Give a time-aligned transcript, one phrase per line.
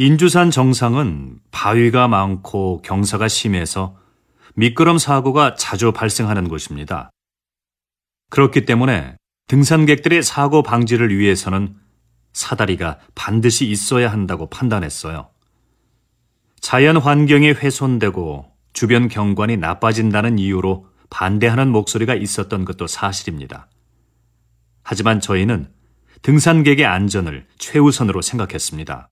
[0.00, 3.96] 인주산 정상은 바위가 많고 경사가 심해서
[4.54, 7.10] 미끄럼 사고가 자주 발생하는 곳입니다.
[8.30, 9.16] 그렇기 때문에
[9.48, 11.74] 등산객들의 사고 방지를 위해서는
[12.32, 15.30] 사다리가 반드시 있어야 한다고 판단했어요.
[16.60, 23.68] 자연 환경이 훼손되고 주변 경관이 나빠진다는 이유로 반대하는 목소리가 있었던 것도 사실입니다.
[24.84, 25.72] 하지만 저희는
[26.22, 29.08] 등산객의 안전을 최우선으로 생각했습니다.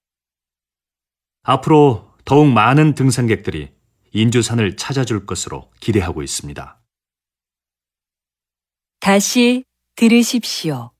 [1.47, 3.71] 앞으로 더욱 많은 등산객들이
[4.11, 6.77] 인주산을 찾아줄 것으로 기대하고 있습니다.
[8.99, 9.63] 다시
[9.95, 10.91] 들으십시오.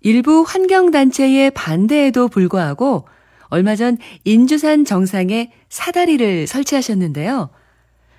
[0.00, 3.06] 일부 환경단체의 반대에도 불구하고
[3.50, 7.50] 얼마 전 인주산 정상에 사다리를 설치하셨는데요.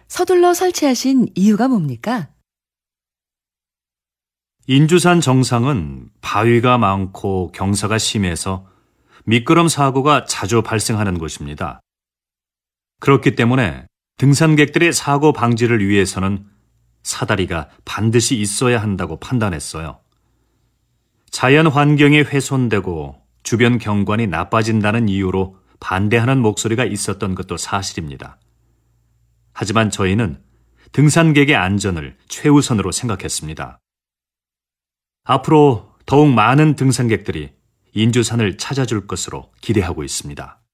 [0.08, 2.30] 서둘러 설치하신 이유가 뭡니까?
[4.68, 8.75] 인주산 정상은 바위가 많고 경사가 심해서
[9.26, 11.82] 미끄럼 사고가 자주 발생하는 곳입니다.
[13.00, 13.88] 그렇기 때문에
[14.18, 16.46] 등산객들의 사고 방지를 위해서는
[17.04, 20.00] 사다리가 반드시 있어야 한다고 판단했어요.
[21.30, 28.40] 자연 환경이 훼손되고 주변 경관이 나빠진다는 이유로 반대하는 목소리가 있었던 것도 사실입니다.
[29.54, 30.42] 하지만 저희는
[30.94, 33.80] 등산객의 안전을 최우선으로 생각했습니다.
[35.26, 37.52] 앞으로 더욱 많은 등산객들이
[37.96, 40.60] 인주산을 찾아줄 것으로 기대하고 있습니다.“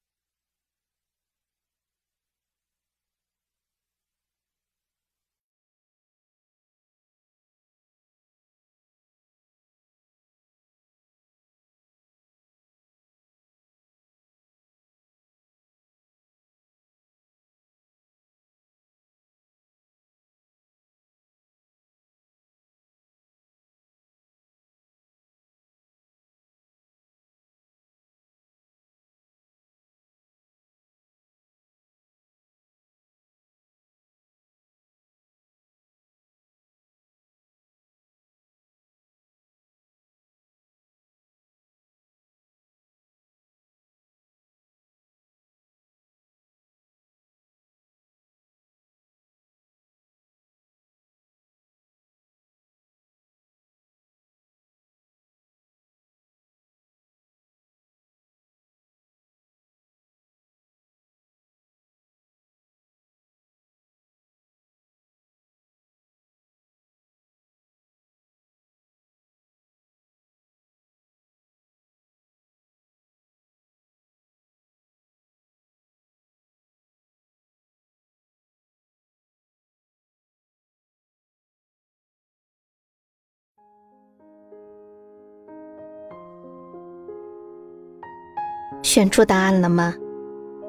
[88.82, 89.94] 选出答案了吗？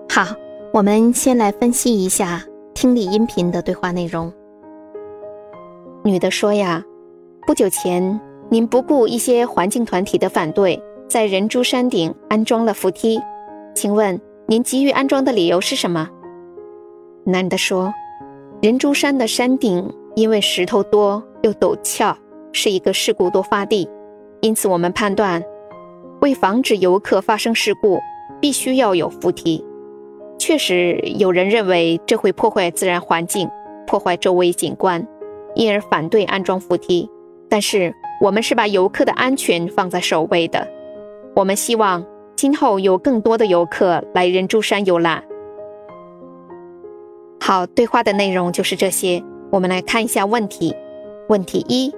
[0.09, 0.25] 好，
[0.71, 2.43] 我们先来分析一下
[2.73, 4.31] 听力音频的对话内容。
[6.03, 6.83] 女的说呀，
[7.47, 8.19] 不久前
[8.49, 13.19] 您不顾一些环境团体的反对，在人珠山顶安装了扶梯，
[13.73, 16.07] 请问您急于安装的理由是什么？
[17.25, 17.91] 男的说，
[18.61, 22.15] 人珠山的山顶因为石头多又陡峭，
[22.51, 23.89] 是一个事故多发地，
[24.41, 25.43] 因此我们判断。
[26.22, 28.00] 为防止游客发生事故，
[28.40, 29.64] 必须要有扶梯。
[30.38, 33.50] 确实，有人认为这会破坏自然环境，
[33.86, 35.06] 破坏周围景观，
[35.54, 37.10] 因而反对安装扶梯。
[37.48, 40.66] 但是，我们是把游客的安全放在首位的。
[41.34, 42.04] 我们希望
[42.36, 45.24] 今后有更多的游客来人珠山游览。
[47.40, 49.22] 好，对话的内容就是这些。
[49.50, 50.74] 我们来看一下问题。
[51.28, 51.92] 问题一：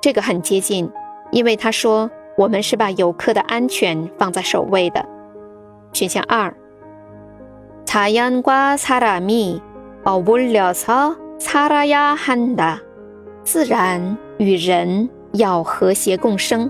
[0.00, 0.88] 这个很接近，
[1.32, 5.04] 因为他说我们是把游客的安全放在首位的。
[5.92, 6.54] 选项二：
[7.84, 9.60] 자연과사람이
[10.04, 12.78] 어울려서살아야한다。
[13.44, 16.68] 自然与人要和谐共生。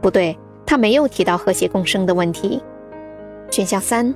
[0.00, 2.62] 不对，他没有提到和谐共生的问题。
[3.50, 4.14] 选项三，